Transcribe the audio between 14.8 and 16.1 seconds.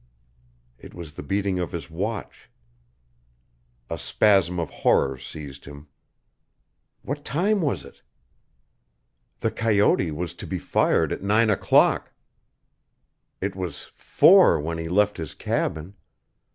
left his cabin.